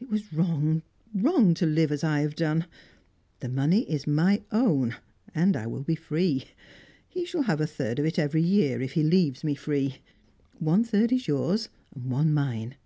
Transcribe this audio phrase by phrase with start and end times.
[0.00, 0.80] It was wrong,
[1.12, 2.64] wrong to live as I have done.
[3.40, 4.96] The money is my own,
[5.34, 6.46] and I will be free.
[7.06, 9.96] He shall have a third of it every year, if he leaves me free.
[10.58, 12.76] One third is yours, one mine."